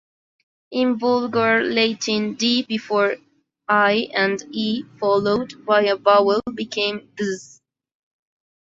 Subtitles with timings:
[0.71, 3.17] In Vulgar Latin "d" before
[3.69, 7.59] "i" and "e", followed by a vowel, became "dz".